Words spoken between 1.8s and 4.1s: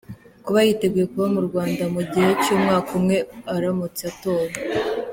mu gihe cy’umwaka umwe aramutse